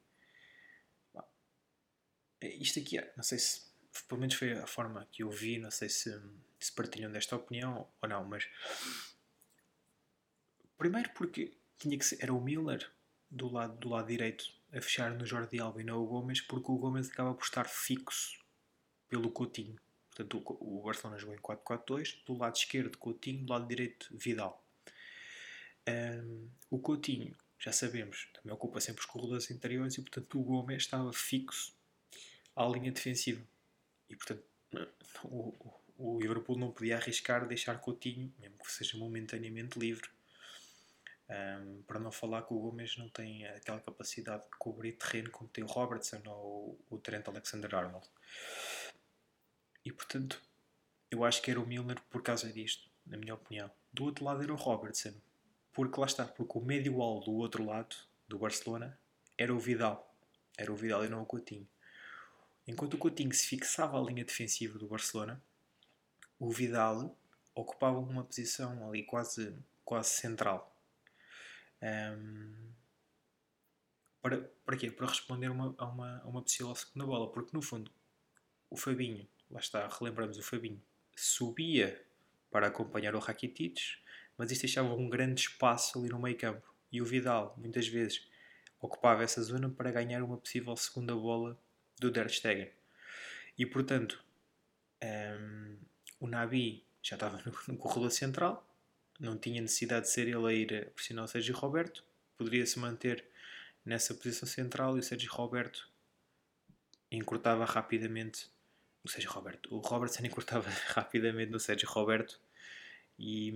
Isto 2.40 2.78
aqui, 2.78 3.00
não 3.16 3.24
sei 3.24 3.38
se, 3.38 3.62
pelo 4.06 4.20
menos 4.20 4.36
foi 4.36 4.52
a 4.52 4.66
forma 4.66 5.08
que 5.10 5.24
eu 5.24 5.30
vi, 5.30 5.58
não 5.58 5.70
sei 5.70 5.88
se, 5.88 6.20
se 6.60 6.70
partilham 6.72 7.10
desta 7.10 7.34
opinião 7.34 7.88
ou 8.00 8.08
não, 8.08 8.24
mas 8.24 8.48
primeiro 10.76 11.10
porque 11.14 11.52
tinha 11.78 11.98
que 11.98 12.04
ser, 12.04 12.22
era 12.22 12.32
o 12.32 12.40
Milner 12.40 12.88
do 13.28 13.48
lado, 13.48 13.76
do 13.76 13.88
lado 13.88 14.06
direito 14.06 14.57
a 14.72 14.80
fechar 14.80 15.14
no 15.14 15.24
Jordi 15.24 15.58
Alba 15.60 15.80
e 15.80 15.84
não 15.84 16.02
o 16.02 16.06
Gomes, 16.06 16.40
porque 16.40 16.70
o 16.70 16.76
Gomes 16.76 17.10
acaba 17.10 17.34
por 17.34 17.44
estar 17.44 17.68
fixo 17.68 18.38
pelo 19.08 19.30
Coutinho. 19.30 19.78
Portanto, 20.10 20.42
o, 20.60 20.82
Barcelona 20.82 21.18
jogou 21.18 21.34
em 21.34 21.38
4-4-2, 21.38 22.24
do 22.26 22.36
lado 22.36 22.56
esquerdo 22.56 22.98
Coutinho, 22.98 23.44
do 23.44 23.52
lado 23.52 23.68
direito 23.68 24.08
Vidal. 24.10 24.64
Um, 25.88 26.50
o 26.70 26.78
Coutinho, 26.78 27.34
já 27.58 27.72
sabemos, 27.72 28.28
também 28.34 28.52
ocupa 28.52 28.80
sempre 28.80 29.00
os 29.00 29.06
corredores 29.06 29.50
interiores 29.50 29.96
e, 29.96 30.02
portanto, 30.02 30.38
o 30.38 30.42
Gomes 30.42 30.82
estava 30.82 31.12
fixo 31.12 31.72
à 32.54 32.66
linha 32.66 32.92
defensiva. 32.92 33.42
E, 34.10 34.16
portanto, 34.16 34.44
o, 35.24 35.54
o 35.96 36.20
Liverpool 36.20 36.58
não 36.58 36.72
podia 36.72 36.96
arriscar 36.96 37.46
deixar 37.46 37.80
Coutinho, 37.80 38.32
mesmo 38.38 38.58
que 38.58 38.72
seja 38.72 38.98
momentaneamente 38.98 39.78
livre, 39.78 40.10
um, 41.30 41.82
para 41.82 42.00
não 42.00 42.10
falar 42.10 42.42
que 42.42 42.54
o 42.54 42.58
Gomes 42.58 42.96
não 42.96 43.08
tem 43.08 43.46
aquela 43.46 43.80
capacidade 43.80 44.44
de 44.44 44.50
cobrir 44.58 44.92
terreno 44.92 45.30
como 45.30 45.48
tem 45.50 45.62
o 45.62 45.66
Robertson 45.66 46.22
ou 46.26 46.78
o 46.88 46.98
Trent 46.98 47.28
Alexander-Arnold. 47.28 48.06
E 49.84 49.92
portanto, 49.92 50.42
eu 51.10 51.24
acho 51.24 51.42
que 51.42 51.50
era 51.50 51.60
o 51.60 51.66
Milner 51.66 52.00
por 52.10 52.22
causa 52.22 52.50
disto, 52.52 52.88
na 53.06 53.16
minha 53.16 53.34
opinião. 53.34 53.70
Do 53.92 54.04
outro 54.04 54.24
lado 54.24 54.42
era 54.42 54.52
o 54.52 54.56
Robertson, 54.56 55.14
porque 55.72 56.00
lá 56.00 56.06
está, 56.06 56.24
porque 56.24 56.58
o 56.58 56.62
médio 56.62 56.96
wall 56.96 57.20
do 57.20 57.32
outro 57.32 57.64
lado, 57.64 57.94
do 58.26 58.38
Barcelona, 58.38 58.98
era 59.36 59.54
o 59.54 59.58
Vidal. 59.58 60.14
Era 60.56 60.72
o 60.72 60.76
Vidal 60.76 61.04
e 61.04 61.08
não 61.08 61.22
o 61.22 61.26
Coutinho. 61.26 61.68
Enquanto 62.66 62.94
o 62.94 62.98
Coutinho 62.98 63.32
se 63.32 63.46
fixava 63.46 63.98
à 63.98 64.02
linha 64.02 64.24
defensiva 64.24 64.78
do 64.78 64.88
Barcelona, 64.88 65.42
o 66.38 66.50
Vidal 66.50 67.16
ocupava 67.54 67.98
uma 67.98 68.24
posição 68.24 68.88
ali 68.88 69.04
quase, 69.04 69.56
quase 69.84 70.10
central 70.10 70.77
um, 71.82 72.72
para, 74.20 74.38
para 74.64 74.76
quê? 74.76 74.90
Para 74.90 75.06
responder 75.06 75.50
uma, 75.50 75.74
a, 75.78 75.86
uma, 75.86 76.20
a 76.22 76.28
uma 76.28 76.42
possível 76.42 76.74
segunda 76.74 77.06
bola. 77.06 77.30
Porque 77.32 77.50
no 77.52 77.62
fundo, 77.62 77.90
o 78.70 78.76
Fabinho, 78.76 79.26
lá 79.50 79.60
está, 79.60 79.86
relembramos 79.88 80.38
o 80.38 80.42
Fabinho, 80.42 80.82
subia 81.16 82.04
para 82.50 82.66
acompanhar 82.66 83.14
o 83.14 83.18
Rakitic, 83.18 83.78
mas 84.36 84.50
isto 84.50 84.62
deixava 84.62 84.92
um 84.94 85.08
grande 85.08 85.40
espaço 85.40 85.98
ali 85.98 86.08
no 86.08 86.18
meio 86.18 86.36
campo. 86.36 86.66
E 86.90 87.02
o 87.02 87.04
Vidal, 87.04 87.54
muitas 87.58 87.86
vezes, 87.86 88.26
ocupava 88.80 89.22
essa 89.22 89.42
zona 89.42 89.68
para 89.68 89.90
ganhar 89.90 90.22
uma 90.22 90.38
possível 90.38 90.76
segunda 90.76 91.14
bola 91.14 91.58
do 91.98 92.10
Der 92.10 92.28
Stegen. 92.30 92.70
E 93.58 93.66
portanto, 93.66 94.22
um, 95.02 95.78
o 96.20 96.26
Nabi 96.26 96.84
já 97.02 97.16
estava 97.16 97.38
no, 97.44 97.52
no 97.68 97.76
corredor 97.76 98.10
central, 98.10 98.67
não 99.18 99.36
tinha 99.36 99.60
necessidade 99.60 100.06
de 100.06 100.12
ser 100.12 100.28
ele 100.28 100.46
a 100.46 100.52
ir 100.52 100.90
pressionar 100.90 101.24
o 101.24 101.28
Sérgio 101.28 101.54
Roberto, 101.54 102.04
poderia 102.36 102.64
se 102.64 102.78
manter 102.78 103.24
nessa 103.84 104.14
posição 104.14 104.46
central 104.46 104.96
e 104.96 105.00
o 105.00 105.02
Sérgio 105.02 105.30
Roberto 105.32 105.88
encurtava 107.10 107.64
rapidamente 107.64 108.48
o 109.02 109.08
Sérgio 109.08 109.30
Roberto. 109.30 109.74
O 109.74 109.78
Robertson 109.78 110.24
encurtava 110.26 110.68
rapidamente 110.88 111.50
no 111.50 111.58
Sérgio 111.58 111.88
Roberto 111.88 112.40
e, 113.18 113.54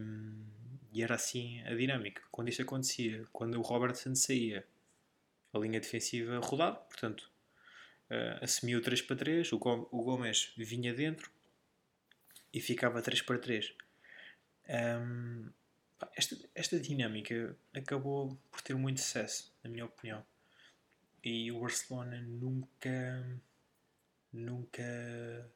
e, 0.92 1.02
era 1.02 1.14
assim 1.14 1.62
a 1.62 1.75
dinâmica. 1.75 2.23
Quando 2.31 2.49
isto 2.49 2.62
acontecia, 2.62 3.26
quando 3.33 3.59
o 3.59 3.62
Robertson 3.62 4.14
saía, 4.14 4.66
a 5.52 5.59
linha 5.59 5.81
defensiva 5.81 6.38
rodava, 6.38 6.76
portanto, 6.76 7.31
uh, 8.11 8.42
assumiu 8.42 8.81
3 8.81 9.02
para 9.02 9.16
3, 9.16 9.52
o, 9.52 9.59
Gomes 9.59 10.52
vinha 10.57 10.95
dentro 10.95 11.31
e 12.52 12.61
ficava 12.61 13.02
3 13.02 13.23
para 13.23 13.38
3. 13.38 13.75
Esta, 16.16 16.37
esta 16.54 16.81
dinâmica 16.81 17.57
acabou 17.75 18.38
por 18.50 18.61
ter 18.61 18.75
muito 18.75 19.00
sucesso, 19.00 19.52
na 19.62 19.71
minha 19.71 19.85
opinião. 19.85 20.25
E 21.23 21.50
o 21.52 21.61
Barcelona 21.61 22.21
nunca. 22.21 23.40
Nunca. 24.33 25.50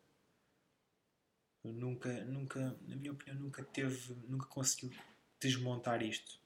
Nunca, 1.65 2.25
nunca, 2.25 2.79
na 2.87 2.95
minha 2.95 3.11
opinião, 3.11 3.43
nunca 3.43 3.65
teve, 3.65 4.15
nunca 4.29 4.47
conseguiu 4.47 4.97
desmontar 5.41 6.01
isto. 6.01 6.39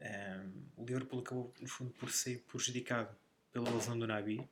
Um, 0.00 0.82
o 0.82 0.84
Liverpool 0.84 1.20
acabou, 1.20 1.54
no 1.60 1.68
fundo, 1.68 1.92
por 1.92 2.10
ser 2.10 2.42
prejudicado 2.44 3.14
pela 3.52 3.70
lesão 3.70 3.96
do 3.96 4.08
Nabi, 4.08 4.48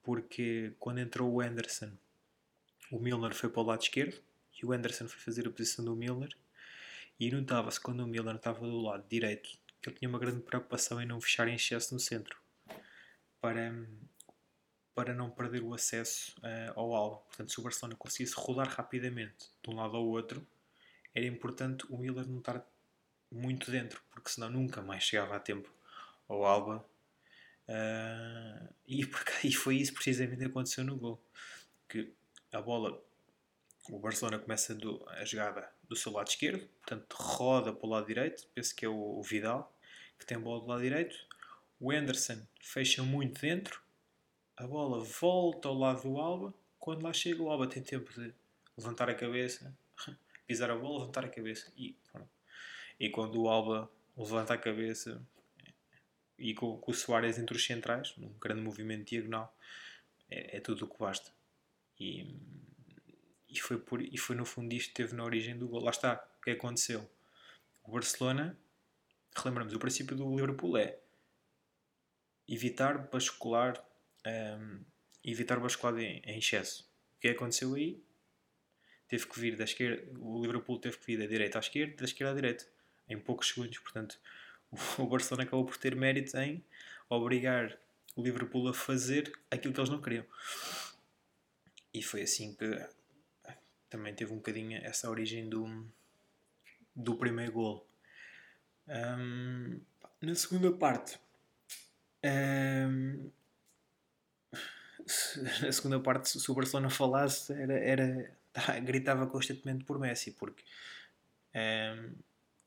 porque 0.00 0.74
quando 0.78 1.00
entrou 1.00 1.32
o 1.32 1.40
Anderson, 1.40 1.90
o 2.90 3.00
Milner 3.00 3.34
foi 3.34 3.48
para 3.48 3.62
o 3.62 3.64
lado 3.64 3.82
esquerdo 3.82 4.22
e 4.60 4.66
o 4.66 4.72
Anderson 4.72 5.08
foi 5.08 5.20
fazer 5.20 5.46
a 5.46 5.50
posição 5.50 5.84
do 5.84 5.96
Milner 5.96 6.36
e 7.18 7.30
notava-se 7.30 7.80
quando 7.80 8.00
o 8.00 8.06
Milner 8.06 8.36
estava 8.36 8.60
do 8.60 8.80
lado 8.80 9.06
direito 9.08 9.50
que 9.80 9.88
ele 9.88 9.96
tinha 9.96 10.08
uma 10.08 10.18
grande 10.18 10.40
preocupação 10.40 11.00
em 11.00 11.06
não 11.06 11.20
fechar 11.20 11.48
em 11.48 11.54
excesso 11.54 11.94
no 11.94 12.00
centro 12.00 12.38
para, 13.40 13.72
para 14.94 15.14
não 15.14 15.30
perder 15.30 15.62
o 15.62 15.72
acesso 15.72 16.34
uh, 16.38 16.78
ao 16.78 16.94
alvo. 16.94 17.16
Portanto, 17.26 17.50
se 17.50 17.60
o 17.60 17.62
Barcelona 17.62 17.96
conseguisse 17.96 18.34
rodar 18.36 18.68
rapidamente 18.68 19.50
de 19.62 19.70
um 19.70 19.76
lado 19.76 19.96
ao 19.96 20.06
outro, 20.06 20.46
era 21.14 21.26
importante 21.26 21.84
o 21.88 21.96
Miller 21.96 22.26
não 22.26 22.38
estar 22.38 22.64
muito 23.30 23.70
dentro, 23.70 24.02
porque 24.10 24.30
senão 24.30 24.50
nunca 24.50 24.82
mais 24.82 25.02
chegava 25.02 25.36
a 25.36 25.40
tempo 25.40 25.72
ao 26.28 26.44
Alba. 26.44 26.84
Uh, 27.68 28.74
e, 28.86 29.08
e 29.44 29.52
foi 29.52 29.76
isso 29.76 29.94
precisamente 29.94 30.38
que 30.38 30.44
aconteceu 30.44 30.84
no 30.84 30.96
gol. 30.96 31.22
Que 31.88 32.12
a 32.52 32.60
bola 32.60 33.02
o 33.90 33.98
Barcelona 33.98 34.38
começa 34.38 34.74
do, 34.74 35.04
a 35.08 35.24
jogada 35.24 35.70
do 35.88 35.96
seu 35.96 36.12
lado 36.12 36.28
esquerdo, 36.28 36.66
portanto 36.80 37.14
roda 37.18 37.72
para 37.72 37.86
o 37.86 37.90
lado 37.90 38.06
direito, 38.06 38.46
penso 38.54 38.74
que 38.74 38.84
é 38.84 38.88
o, 38.88 39.18
o 39.18 39.22
Vidal, 39.22 39.74
que 40.18 40.26
tem 40.26 40.36
a 40.36 40.40
bola 40.40 40.60
do 40.60 40.66
lado 40.66 40.82
direito. 40.82 41.16
O 41.78 41.90
Anderson 41.90 42.40
fecha 42.60 43.02
muito 43.02 43.40
dentro, 43.40 43.82
a 44.56 44.66
bola 44.66 45.02
volta 45.02 45.68
ao 45.68 45.74
lado 45.74 46.02
do 46.02 46.18
Alba. 46.18 46.54
Quando 46.78 47.02
lá 47.02 47.12
chega, 47.12 47.42
o 47.42 47.50
Alba 47.50 47.66
tem 47.66 47.82
tempo 47.82 48.12
de 48.12 48.32
levantar 48.76 49.08
a 49.08 49.14
cabeça, 49.14 49.74
pisar 50.46 50.70
a 50.70 50.76
bola, 50.76 51.00
levantar 51.00 51.24
a 51.24 51.28
cabeça. 51.28 51.72
E, 51.76 51.96
e 52.98 53.08
quando 53.08 53.40
o 53.40 53.48
Alba 53.48 53.90
levanta 54.16 54.54
a 54.54 54.58
cabeça 54.58 55.20
e 56.38 56.54
com, 56.54 56.78
com 56.78 56.90
o 56.90 56.94
Soares 56.94 57.38
entre 57.38 57.56
os 57.56 57.64
centrais, 57.64 58.14
num 58.16 58.32
grande 58.40 58.60
movimento 58.60 59.08
diagonal, 59.08 59.54
é, 60.30 60.58
é 60.58 60.60
tudo 60.60 60.84
o 60.84 60.88
que 60.88 60.98
basta. 60.98 61.30
E 61.98 62.36
e 63.50 63.58
foi, 63.58 63.78
por, 63.78 64.00
e 64.00 64.16
foi 64.16 64.36
no 64.36 64.44
fundo 64.44 64.72
isto 64.72 64.88
que 64.88 64.94
teve 64.94 65.14
na 65.14 65.24
origem 65.24 65.58
do 65.58 65.68
gol. 65.68 65.82
Lá 65.82 65.90
está, 65.90 66.24
o 66.38 66.42
que 66.42 66.50
aconteceu? 66.52 67.08
O 67.82 67.90
Barcelona, 67.90 68.56
relembramos, 69.36 69.74
o 69.74 69.78
princípio 69.78 70.16
do 70.16 70.34
Liverpool 70.34 70.76
é 70.76 70.98
evitar 72.46 73.10
bascular, 73.10 73.82
um, 74.26 74.84
evitar 75.24 75.58
bascular 75.58 75.98
em, 75.98 76.22
em 76.24 76.38
excesso. 76.38 76.88
O 77.16 77.20
que 77.20 77.28
aconteceu 77.28 77.74
aí? 77.74 78.02
Teve 79.08 79.26
que 79.26 79.40
vir 79.40 79.56
da 79.56 79.64
esquerda, 79.64 80.18
o 80.20 80.40
Liverpool 80.40 80.78
teve 80.78 80.96
que 80.98 81.06
vir 81.06 81.18
da 81.18 81.26
direita 81.26 81.58
à 81.58 81.60
esquerda, 81.60 81.96
da 81.96 82.04
esquerda 82.04 82.32
à 82.32 82.34
direita, 82.34 82.64
em 83.08 83.18
poucos 83.18 83.48
segundos. 83.48 83.78
Portanto, 83.78 84.18
o 84.98 85.06
Barcelona 85.06 85.42
acabou 85.42 85.64
por 85.64 85.76
ter 85.76 85.96
mérito 85.96 86.36
em 86.38 86.64
obrigar 87.08 87.76
o 88.14 88.22
Liverpool 88.22 88.68
a 88.68 88.74
fazer 88.74 89.32
aquilo 89.50 89.74
que 89.74 89.80
eles 89.80 89.90
não 89.90 90.00
queriam. 90.00 90.24
E 91.92 92.02
foi 92.02 92.22
assim 92.22 92.54
que 92.54 92.64
também 93.90 94.14
teve 94.14 94.32
um 94.32 94.36
bocadinho 94.36 94.78
essa 94.82 95.10
origem 95.10 95.48
do, 95.48 95.84
do 96.94 97.16
primeiro 97.16 97.52
gol. 97.52 97.86
Um, 98.88 99.80
na 100.22 100.34
segunda 100.34 100.72
parte, 100.72 101.18
um, 102.24 103.30
na 105.62 105.72
segunda 105.72 106.00
parte, 106.00 106.28
se 106.28 106.50
o 106.50 106.54
Barcelona 106.54 106.88
falasse, 106.88 107.52
era, 107.52 107.74
era, 107.74 108.32
gritava 108.80 109.26
constantemente 109.26 109.84
por 109.84 109.98
Messi, 109.98 110.32
porque 110.32 110.62
um, 111.54 112.14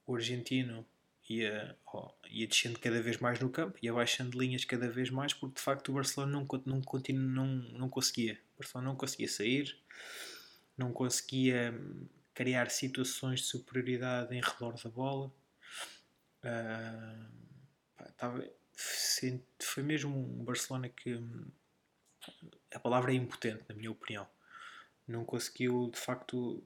o 0.05 0.15
argentino 0.15 0.85
ia, 1.29 1.77
oh, 1.93 2.11
ia 2.29 2.47
descendo 2.47 2.79
cada 2.79 3.01
vez 3.01 3.17
mais 3.17 3.39
no 3.39 3.49
campo, 3.49 3.77
ia 3.81 3.93
baixando 3.93 4.37
linhas 4.37 4.65
cada 4.65 4.89
vez 4.89 5.09
mais, 5.09 5.33
porque 5.33 5.55
de 5.55 5.61
facto 5.61 5.89
o 5.89 5.93
Barcelona 5.93 6.31
não, 6.31 6.47
não, 6.65 6.81
não, 7.09 7.45
não 7.45 7.89
conseguia. 7.89 8.39
O 8.55 8.59
Barcelona 8.59 8.89
não 8.89 8.95
conseguia 8.95 9.27
sair, 9.27 9.77
não 10.77 10.91
conseguia 10.91 11.71
hum, 11.71 12.07
criar 12.33 12.69
situações 12.69 13.41
de 13.41 13.45
superioridade 13.47 14.35
em 14.35 14.41
redor 14.41 14.73
da 14.81 14.89
bola. 14.89 15.31
Uh, 16.43 17.29
pá, 17.95 18.05
tava, 18.17 18.49
foi 19.61 19.83
mesmo 19.83 20.15
um 20.15 20.43
Barcelona 20.43 20.89
que 20.89 21.15
hum, 21.15 21.45
a 22.73 22.79
palavra 22.79 23.11
é 23.11 23.15
impotente, 23.15 23.63
na 23.69 23.75
minha 23.75 23.91
opinião. 23.91 24.27
Não 25.07 25.25
conseguiu 25.25 25.89
de 25.91 25.99
facto 25.99 26.63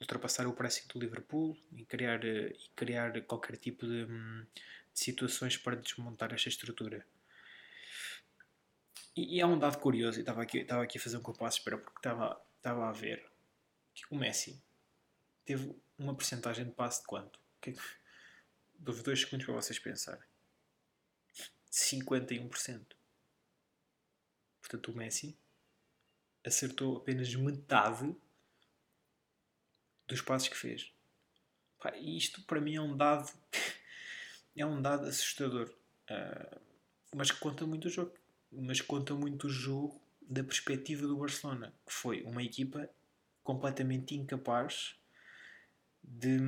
ultrapassar 0.00 0.46
o 0.46 0.52
pressing 0.52 0.86
do 0.88 0.98
Liverpool 0.98 1.56
e 1.72 1.84
criar, 1.84 2.24
eh, 2.24 2.52
e 2.52 2.68
criar 2.76 3.20
qualquer 3.22 3.56
tipo 3.56 3.86
de, 3.86 4.04
hum, 4.04 4.46
de 4.92 5.00
situações 5.00 5.56
para 5.56 5.76
desmontar 5.76 6.32
esta 6.32 6.48
estrutura. 6.48 7.04
E, 9.16 9.36
e 9.36 9.40
há 9.40 9.46
um 9.46 9.58
dado 9.58 9.78
curioso, 9.78 10.20
estava 10.20 10.42
aqui, 10.42 10.58
estava 10.58 10.82
aqui 10.82 10.98
a 10.98 11.00
fazer 11.00 11.16
um 11.16 11.22
compasso 11.22 11.58
espera 11.58 11.78
porque 11.78 11.98
estava, 11.98 12.40
estava 12.58 12.88
a 12.88 12.92
ver 12.92 13.27
que 14.06 14.14
o 14.14 14.18
Messi 14.18 14.62
teve 15.44 15.74
uma 15.98 16.14
porcentagem 16.14 16.64
de 16.64 16.72
passe 16.72 17.00
de 17.00 17.06
quanto? 17.06 17.38
Que, 17.60 17.70
é 17.70 17.74
dou-vos 18.78 19.02
dois 19.02 19.20
segundos 19.20 19.44
para 19.44 19.54
vocês 19.54 19.78
pensarem. 19.78 20.26
51%. 21.70 22.86
Portanto, 24.60 24.92
o 24.92 24.96
Messi 24.96 25.38
acertou 26.44 26.96
apenas 26.96 27.34
metade 27.34 28.14
dos 30.06 30.20
passos 30.20 30.48
que 30.48 30.56
fez. 30.56 30.92
Pá, 31.78 31.96
isto 31.96 32.42
para 32.42 32.60
mim 32.60 32.76
é 32.76 32.80
um 32.80 32.96
dado 32.96 33.32
é 34.56 34.66
um 34.66 34.80
dado 34.80 35.06
assustador. 35.06 35.72
Uh, 36.10 36.60
mas 37.14 37.30
que 37.30 37.38
conta 37.38 37.66
muito 37.66 37.86
o 37.86 37.90
jogo. 37.90 38.14
Mas 38.50 38.80
conta 38.80 39.14
muito 39.14 39.46
o 39.46 39.50
jogo 39.50 40.00
da 40.22 40.42
perspectiva 40.42 41.06
do 41.06 41.16
Barcelona, 41.16 41.74
que 41.86 41.92
foi 41.92 42.22
uma 42.22 42.42
equipa 42.42 42.88
completamente 43.48 44.14
incapaz 44.14 44.94
de, 46.04 46.38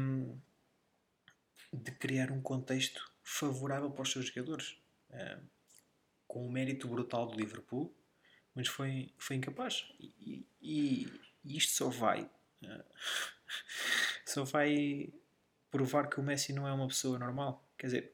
de 1.73 1.93
criar 1.93 2.31
um 2.31 2.43
contexto 2.43 3.11
favorável 3.23 3.91
para 3.91 4.03
os 4.03 4.13
seus 4.13 4.27
jogadores. 4.27 4.77
Uh, 5.09 5.43
com 6.29 6.47
o 6.47 6.53
mérito 6.53 6.87
brutal 6.87 7.27
do 7.27 7.39
Liverpool, 7.39 7.91
mas 8.55 8.69
foi, 8.69 9.15
foi 9.17 9.37
incapaz. 9.37 9.91
E, 9.99 10.47
e, 10.61 11.09
e 11.43 11.57
isto 11.57 11.73
só 11.73 11.89
vai. 11.89 12.25
Uh, 12.63 12.85
só 14.27 14.45
vai 14.45 15.11
provar 15.71 16.07
que 16.11 16.21
o 16.21 16.23
Messi 16.23 16.53
não 16.53 16.69
é 16.69 16.73
uma 16.75 16.87
pessoa 16.87 17.19
normal. 17.19 17.67
Quer 17.79 17.87
dizer, 17.87 18.13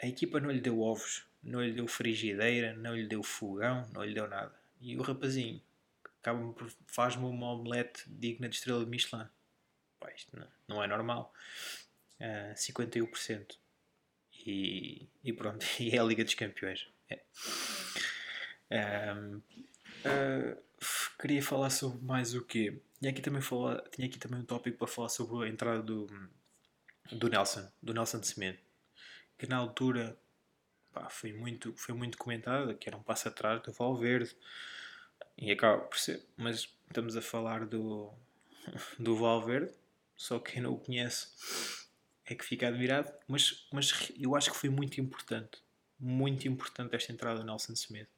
a 0.00 0.06
equipa 0.06 0.40
não 0.40 0.50
lhe 0.50 0.62
deu 0.62 0.80
ovos, 0.80 1.26
não 1.42 1.62
lhe 1.62 1.72
deu 1.72 1.86
frigideira, 1.86 2.72
não 2.72 2.96
lhe 2.96 3.06
deu 3.06 3.22
fogão, 3.22 3.86
não 3.92 4.02
lhe 4.02 4.14
deu 4.14 4.26
nada. 4.26 4.58
E 4.80 4.96
o 4.96 5.02
rapazinho 5.02 5.60
faz-me 6.86 7.24
uma 7.24 7.52
omelete 7.52 8.04
digna 8.06 8.48
de 8.48 8.56
estrela 8.56 8.84
de 8.84 8.90
Michelin. 8.90 9.26
Pá, 10.00 10.12
isto 10.12 10.38
não, 10.38 10.48
não 10.68 10.82
é 10.82 10.86
normal. 10.86 11.32
Uh, 12.20 12.52
ah, 12.52 12.54
51%. 12.54 13.56
E, 14.46 15.08
e 15.24 15.32
pronto, 15.32 15.64
e 15.80 15.90
é 15.90 15.98
a 15.98 16.04
Liga 16.04 16.24
dos 16.24 16.34
Campeões. 16.34 16.88
É. 17.10 17.22
Um, 19.14 19.36
uh, 19.36 20.62
queria 21.20 21.42
falar 21.42 21.70
sobre 21.70 22.04
mais 22.04 22.34
o 22.34 22.44
quê? 22.44 22.80
Tinha 22.98 23.10
aqui 23.10 23.20
também, 23.20 23.40
falar, 23.40 23.82
tinha 23.90 24.06
aqui 24.06 24.18
também 24.18 24.40
um 24.40 24.44
tópico 24.44 24.78
para 24.78 24.86
falar 24.86 25.08
sobre 25.08 25.46
a 25.46 25.48
entrada 25.48 25.82
do, 25.82 26.06
do 27.12 27.28
Nelson, 27.28 27.70
do 27.82 27.94
Nelson 27.94 28.20
de 28.20 28.26
Semedo, 28.26 28.58
que 29.38 29.46
na 29.46 29.56
altura 29.56 30.18
pá, 30.92 31.08
foi, 31.08 31.32
muito, 31.32 31.74
foi 31.76 31.94
muito 31.94 32.18
comentado, 32.18 32.76
que 32.76 32.88
era 32.88 32.96
um 32.96 33.02
passo 33.02 33.28
atrás 33.28 33.62
do 33.62 33.72
Valverde, 33.72 34.36
e 35.36 35.50
acaba 35.50 35.82
por 35.82 35.98
ser, 35.98 36.24
mas 36.36 36.68
estamos 36.86 37.16
a 37.16 37.22
falar 37.22 37.66
do, 37.66 38.12
do 38.98 39.16
Valverde, 39.16 39.72
só 40.16 40.38
quem 40.38 40.62
não 40.62 40.72
o 40.72 40.78
conhece 40.78 41.28
é 42.24 42.34
que 42.34 42.44
fica 42.44 42.68
admirado, 42.68 43.12
mas, 43.26 43.66
mas 43.72 44.12
eu 44.18 44.34
acho 44.36 44.50
que 44.50 44.56
foi 44.56 44.68
muito 44.68 45.00
importante, 45.00 45.62
muito 45.98 46.46
importante 46.46 46.94
esta 46.94 47.12
entrada 47.12 47.40
do 47.40 47.46
Nelson 47.46 47.74
Semedo, 47.74 48.08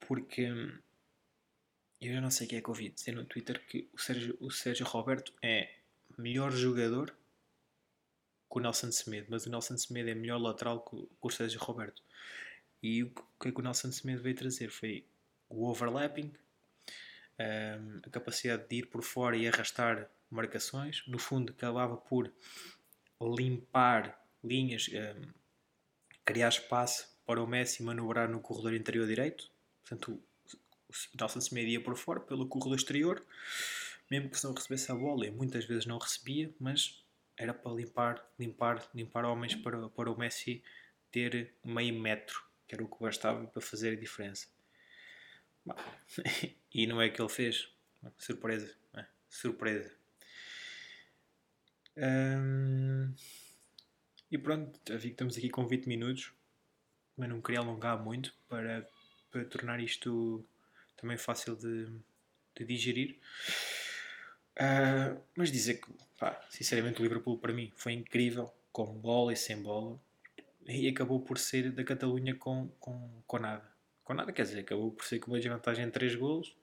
porque 0.00 0.48
eu 2.00 2.20
não 2.20 2.30
sei 2.30 2.46
quem 2.46 2.58
é 2.58 2.62
que 2.62 2.70
ouvi 2.70 2.88
dizer 2.88 3.12
no 3.12 3.24
Twitter 3.24 3.64
que 3.66 3.88
o 3.92 3.98
Sérgio, 3.98 4.36
o 4.40 4.50
Sérgio 4.50 4.86
Roberto 4.86 5.32
é 5.42 5.76
melhor 6.18 6.50
jogador 6.52 7.10
que 8.50 8.58
o 8.58 8.60
Nelson 8.60 8.92
Semedo, 8.92 9.28
mas 9.30 9.46
o 9.46 9.50
Nelson 9.50 9.76
Semedo 9.76 10.10
é 10.10 10.14
melhor 10.14 10.40
lateral 10.40 10.84
que 10.84 11.08
o 11.20 11.30
Sérgio 11.30 11.60
Roberto. 11.60 12.02
E 12.82 13.04
o 13.04 13.10
que 13.40 13.48
é 13.48 13.52
que 13.52 13.60
o 13.60 13.62
Nelson 13.62 13.92
Semedo 13.92 14.22
veio 14.22 14.34
trazer 14.34 14.70
foi 14.70 15.06
o 15.52 15.68
overlapping, 15.68 16.32
um, 17.38 18.00
a 18.04 18.10
capacidade 18.10 18.68
de 18.68 18.76
ir 18.76 18.86
por 18.86 19.02
fora 19.02 19.36
e 19.36 19.46
arrastar 19.46 20.08
marcações. 20.30 21.02
No 21.06 21.18
fundo, 21.18 21.52
acabava 21.52 21.96
por 21.96 22.32
limpar 23.20 24.20
linhas, 24.42 24.88
um, 24.88 25.28
criar 26.24 26.48
espaço 26.48 27.12
para 27.24 27.42
o 27.42 27.46
Messi 27.46 27.82
manobrar 27.82 28.28
no 28.28 28.40
corredor 28.40 28.74
interior 28.74 29.06
direito. 29.06 29.50
Portanto, 29.82 30.20
o 30.52 31.18
Nelson 31.18 31.40
Semedo 31.40 31.68
ia 31.68 31.82
por 31.82 31.96
fora, 31.96 32.20
pelo 32.20 32.46
corredor 32.46 32.76
exterior, 32.76 33.24
mesmo 34.10 34.28
que 34.28 34.38
se 34.38 34.44
não 34.44 34.52
recebesse 34.52 34.90
a 34.90 34.94
bola, 34.94 35.26
e 35.26 35.30
muitas 35.30 35.64
vezes 35.64 35.86
não 35.86 35.98
recebia, 35.98 36.52
mas 36.58 37.02
era 37.36 37.54
para 37.54 37.72
limpar, 37.72 38.24
limpar, 38.38 38.88
limpar 38.94 39.24
homens 39.24 39.54
para, 39.54 39.88
para 39.88 40.10
o 40.10 40.18
Messi 40.18 40.62
ter 41.10 41.54
meio 41.64 41.98
metro, 42.00 42.42
que 42.66 42.74
era 42.74 42.84
o 42.84 42.88
que 42.88 43.02
bastava 43.02 43.46
para 43.46 43.62
fazer 43.62 43.92
a 43.96 44.00
diferença. 44.00 44.48
e 46.74 46.86
não 46.86 47.00
é 47.00 47.08
que 47.08 47.20
ele 47.20 47.28
fez. 47.28 47.68
Surpresa. 48.18 48.74
É? 48.94 49.06
Surpresa. 49.28 49.92
Hum, 51.96 53.14
e 54.30 54.38
pronto, 54.38 54.80
já 54.88 54.96
vi 54.96 55.08
que 55.08 55.14
estamos 55.14 55.36
aqui 55.36 55.50
com 55.50 55.66
20 55.66 55.86
minutos, 55.86 56.32
mas 57.16 57.28
não 57.28 57.40
queria 57.40 57.60
alongar 57.60 58.02
muito 58.02 58.34
para, 58.48 58.88
para 59.30 59.44
tornar 59.44 59.78
isto 59.80 60.44
também 60.96 61.16
fácil 61.16 61.54
de, 61.56 61.86
de 62.56 62.64
digerir. 62.64 63.18
Uh, 64.52 65.20
mas 65.34 65.50
dizer 65.50 65.80
que, 65.80 65.92
pá, 66.18 66.40
sinceramente, 66.50 67.00
o 67.00 67.02
Liverpool 67.02 67.38
para 67.38 67.52
mim 67.52 67.72
foi 67.76 67.92
incrível, 67.92 68.52
com 68.70 68.86
bola 68.86 69.32
e 69.32 69.36
sem 69.36 69.60
bola, 69.60 70.00
e 70.66 70.88
acabou 70.88 71.20
por 71.20 71.38
ser 71.38 71.72
da 71.72 71.84
Catalunha 71.84 72.34
com, 72.34 72.68
com, 72.80 73.22
com 73.26 73.38
nada. 73.38 73.71
Com 74.12 74.16
nada, 74.16 74.30
quer 74.30 74.42
dizer, 74.42 74.60
acabou 74.60 74.92
por 74.92 75.06
ser 75.06 75.20
com 75.20 75.30
uma 75.30 75.38
desvantagem 75.38 75.86
de 75.86 75.92
3 75.92 76.16
golos. 76.16 76.54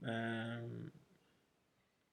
Uh, 0.00 0.90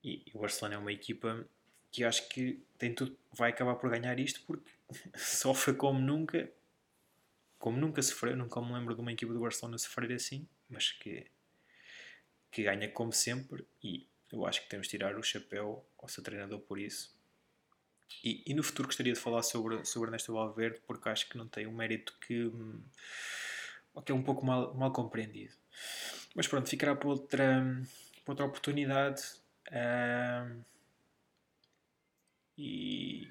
e, 0.04 0.24
e 0.26 0.32
o 0.34 0.40
Barcelona 0.40 0.76
é 0.76 0.78
uma 0.78 0.92
equipa 0.92 1.48
que 1.90 2.02
eu 2.02 2.10
acho 2.10 2.28
que 2.28 2.62
tem 2.78 2.94
tudo, 2.94 3.18
vai 3.32 3.52
acabar 3.52 3.76
por 3.76 3.90
ganhar 3.90 4.20
isto 4.20 4.42
porque 4.46 4.70
sofre 5.16 5.74
como 5.74 6.02
nunca, 6.02 6.52
como 7.58 7.78
nunca 7.78 8.02
sofreu, 8.02 8.36
nunca 8.36 8.60
me 8.60 8.74
lembro 8.74 8.94
de 8.94 9.00
uma 9.00 9.14
equipa 9.14 9.32
do 9.32 9.40
Barcelona 9.40 9.78
sofrer 9.78 10.12
assim 10.12 10.46
mas 10.70 10.92
que, 10.92 11.26
que 12.52 12.64
ganha 12.64 12.92
como 12.92 13.14
sempre 13.14 13.66
e 13.82 14.06
eu 14.34 14.46
acho 14.46 14.64
que 14.64 14.68
temos 14.68 14.88
de 14.88 14.92
tirar 14.92 15.18
o 15.18 15.24
chapéu 15.24 15.88
ao 15.98 16.10
seu 16.10 16.22
treinador 16.22 16.60
por 16.60 16.78
isso. 16.78 17.16
E, 18.22 18.44
e 18.46 18.54
no 18.54 18.64
futuro 18.64 18.90
gostaria 18.90 19.14
de 19.14 19.20
falar 19.20 19.44
sobre, 19.44 19.86
sobre 19.86 20.10
Ernesto 20.10 20.34
Valverde 20.34 20.82
porque 20.86 21.08
acho 21.08 21.30
que 21.30 21.38
não 21.38 21.48
tem 21.48 21.66
um 21.66 21.74
mérito 21.74 22.14
que, 22.20 22.52
hum, 23.98 24.02
que 24.02 24.12
é 24.12 24.16
um 24.16 24.24
pouco 24.24 24.46
mal, 24.46 24.74
mal 24.76 24.92
compreendido. 24.92 25.54
Mas 26.36 26.48
pronto, 26.48 26.70
ficará 26.70 26.96
para 26.96 27.10
outra, 27.10 27.82
para 28.24 28.32
outra 28.32 28.46
oportunidade. 28.46 29.24
Uh, 29.70 30.64
e, 32.58 33.28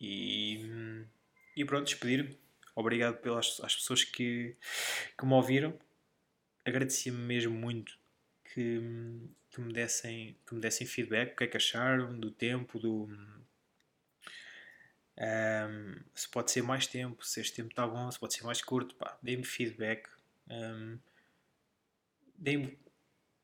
e, 0.00 1.04
e 1.56 1.64
pronto, 1.64 1.86
despedir-me. 1.86 2.38
Obrigado 2.74 3.18
pelas 3.18 3.60
as 3.62 3.74
pessoas 3.74 4.04
que, 4.04 4.56
que 5.18 5.26
me 5.26 5.34
ouviram 5.34 5.78
agradecia-me 6.64 7.18
mesmo 7.18 7.54
muito 7.54 7.98
que, 8.52 8.80
que, 9.50 9.60
me 9.60 9.72
dessem, 9.72 10.36
que 10.46 10.54
me 10.54 10.60
dessem 10.60 10.86
feedback, 10.86 11.32
o 11.32 11.36
que 11.36 11.44
é 11.44 11.46
que 11.46 11.56
acharam 11.56 12.18
do 12.18 12.30
tempo, 12.30 12.78
do. 12.78 13.08
Um, 15.20 15.96
se 16.14 16.26
pode 16.30 16.50
ser 16.50 16.62
mais 16.62 16.86
tempo, 16.86 17.22
se 17.24 17.40
este 17.42 17.54
tempo 17.54 17.68
está 17.68 17.86
bom, 17.86 18.10
se 18.10 18.18
pode 18.18 18.32
ser 18.32 18.42
mais 18.42 18.62
curto, 18.62 18.94
pá, 18.94 19.18
deem-me 19.22 19.44
feedback, 19.44 20.08
um, 20.48 20.98
deem-me 22.38 22.78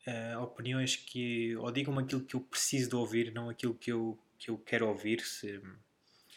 uh, 0.07 0.41
opiniões 0.41 0.97
que, 0.97 1.55
ou 1.57 1.71
digam-me 1.71 2.03
aquilo 2.03 2.25
que 2.25 2.35
eu 2.35 2.41
preciso 2.41 2.89
de 2.89 2.97
ouvir, 2.97 3.31
não 3.31 3.51
aquilo 3.51 3.75
que 3.75 3.93
eu, 3.93 4.19
que 4.39 4.51
eu 4.51 4.57
quero 4.57 4.89
ouvir. 4.89 5.21
Se, 5.21 5.61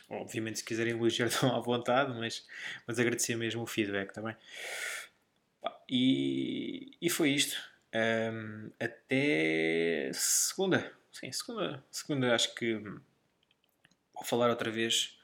obviamente, 0.09 0.59
se 0.59 0.65
quiserem 0.65 0.93
elogiar, 0.93 1.27
estão 1.31 1.55
à 1.55 1.59
vontade, 1.61 2.13
mas, 2.19 2.45
mas 2.85 2.99
agradecer 2.99 3.35
mesmo 3.35 3.61
o 3.61 3.67
feedback 3.67 4.11
também. 4.13 4.35
Tá 5.61 5.81
e, 5.89 6.97
e 7.01 7.09
foi 7.09 7.29
isto. 7.29 7.55
Um, 7.95 8.71
até 8.77 10.11
segunda. 10.13 10.93
Sim, 11.13 11.31
segunda, 11.31 11.83
segunda 11.89 12.35
acho 12.35 12.53
que 12.55 12.81
falar 14.23 14.49
outra 14.49 14.69
vez 14.69 15.18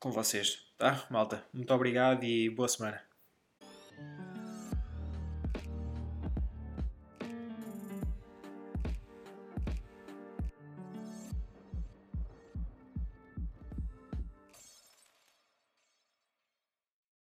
com 0.00 0.10
vocês. 0.10 0.66
Tá, 0.76 1.06
malta? 1.10 1.44
Muito 1.52 1.72
obrigado 1.74 2.24
e 2.24 2.48
boa 2.50 2.68
semana. 2.68 3.02